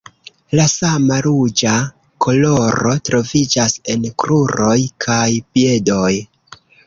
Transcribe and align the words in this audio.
La 0.59 0.63
sama 0.75 1.17
ruĝa 1.25 1.73
koloro 2.25 2.95
troviĝas 3.09 3.77
en 3.95 4.09
kruroj 4.23 4.79
kaj 5.07 5.29
piedoj. 5.53 6.11